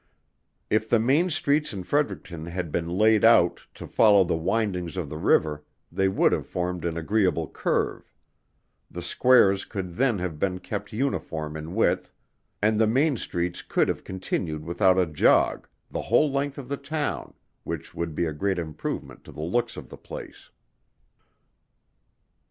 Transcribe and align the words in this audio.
If 0.71 0.89
the 0.89 0.97
main 0.97 1.29
streets 1.29 1.73
in 1.73 1.83
Fredericton 1.83 2.47
had 2.47 2.71
been 2.71 2.87
laid 2.89 3.23
out 3.23 3.67
to 3.75 3.85
follow 3.85 4.23
the 4.23 4.35
windings 4.35 4.97
of 4.97 5.09
the 5.09 5.17
river 5.19 5.63
they 5.91 6.07
would 6.07 6.31
have 6.31 6.47
formed 6.47 6.85
an 6.85 6.97
agreeable 6.97 7.47
curve; 7.47 8.11
the 8.89 9.03
squares 9.03 9.63
could 9.63 9.97
then 9.97 10.17
have 10.17 10.39
been 10.39 10.57
kept 10.57 10.91
uniform 10.91 11.55
in 11.55 11.75
width, 11.75 12.15
and 12.63 12.79
the 12.79 12.87
main 12.87 13.15
streets 13.15 13.61
could 13.61 13.87
have 13.89 14.03
continued 14.03 14.65
without 14.65 14.97
a 14.97 15.05
jog, 15.05 15.67
the 15.91 16.01
whole 16.01 16.31
length 16.31 16.57
of 16.57 16.67
the 16.67 16.77
town, 16.77 17.35
which 17.63 17.93
would 17.93 18.15
be 18.15 18.25
a 18.25 18.33
great 18.33 18.57
improvement 18.57 19.23
to 19.25 19.31
the 19.31 19.39
looks 19.43 19.77
of 19.77 19.89
the 19.89 19.97
place. 19.97 20.49